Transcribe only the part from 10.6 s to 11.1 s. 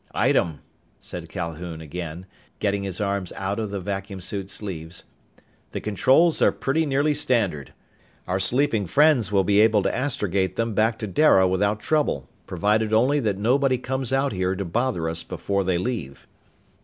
back to